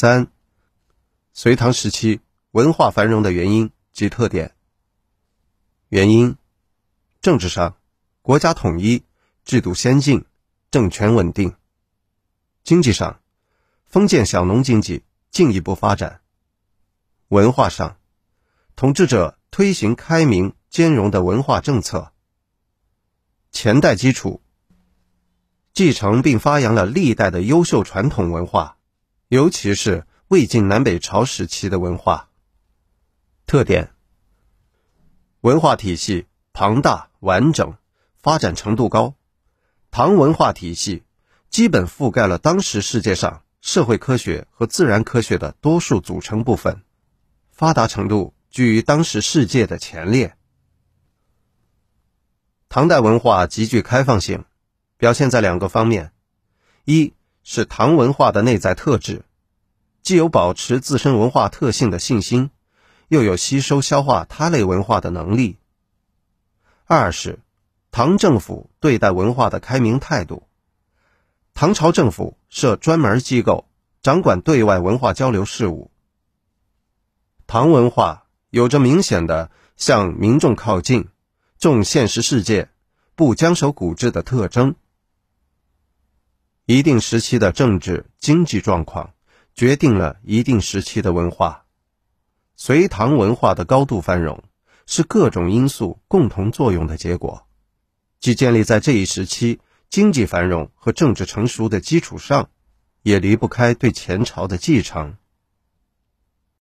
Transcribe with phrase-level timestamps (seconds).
[0.00, 0.28] 三、
[1.32, 2.20] 隋唐时期
[2.52, 4.54] 文化繁荣的原因及特点。
[5.88, 6.36] 原因：
[7.20, 7.76] 政治上，
[8.22, 9.02] 国家统一，
[9.44, 10.24] 制度先进，
[10.70, 11.50] 政权稳定；
[12.62, 13.20] 经济上，
[13.86, 16.20] 封建小农经济进一步发展；
[17.26, 17.98] 文化上，
[18.76, 22.12] 统治者推行开明兼容的文化政策。
[23.50, 24.40] 前代基础，
[25.72, 28.77] 继承并发扬了历代的优秀传统文化，
[29.28, 32.30] 尤其是魏晋南北朝时期的文化
[33.46, 33.90] 特点。
[35.42, 37.76] 文化体系庞大完整，
[38.16, 39.14] 发展程度高。
[39.90, 41.02] 唐文化体系
[41.50, 46.82] 基本覆盖了当时世界上社会科学和自然科学的多数组成部分，
[47.50, 50.36] 发达程度居于当时世界的前列。
[52.70, 54.46] 唐代文化极具开放性，
[54.96, 56.12] 表现在两个方面：
[56.84, 57.12] 一
[57.50, 59.24] 是唐文化的内在特质，
[60.02, 62.50] 既有保持自身文化特性的信心。
[63.08, 65.56] 又有吸收消化他类文化的能力。
[66.84, 67.38] 二是
[67.90, 70.46] 唐政府对待文化的开明态度。
[71.54, 73.66] 唐朝政府设专门机构，
[74.02, 75.90] 掌管对外文化交流事务。
[77.46, 81.08] 唐文化有着明显的向民众靠近、
[81.58, 82.68] 重现实世界、
[83.14, 84.74] 不僵守古制的特征。
[86.70, 89.14] 一定时期的政治经济状况，
[89.54, 91.64] 决定了一定时期的文化。
[92.56, 94.44] 隋唐文化的高度繁荣，
[94.84, 97.46] 是各种因素共同作用的结果，
[98.20, 102.50] 既建立在这一时期经济繁荣和政治成熟的基础上，
[103.00, 105.16] 也离不开对前朝的继承。